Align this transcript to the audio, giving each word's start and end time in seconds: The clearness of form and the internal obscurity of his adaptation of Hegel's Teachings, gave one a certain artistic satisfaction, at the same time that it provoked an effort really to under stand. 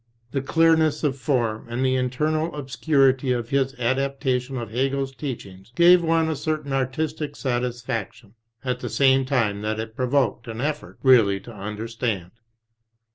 The 0.31 0.41
clearness 0.41 1.03
of 1.03 1.15
form 1.15 1.67
and 1.69 1.85
the 1.85 1.93
internal 1.95 2.55
obscurity 2.55 3.31
of 3.33 3.49
his 3.49 3.75
adaptation 3.75 4.57
of 4.57 4.71
Hegel's 4.71 5.13
Teachings, 5.13 5.71
gave 5.75 6.01
one 6.03 6.27
a 6.27 6.35
certain 6.35 6.73
artistic 6.73 7.35
satisfaction, 7.35 8.33
at 8.65 8.79
the 8.79 8.89
same 8.89 9.25
time 9.25 9.61
that 9.61 9.79
it 9.79 9.95
provoked 9.95 10.47
an 10.47 10.59
effort 10.59 10.97
really 11.03 11.39
to 11.41 11.55
under 11.55 11.87
stand. 11.87 12.31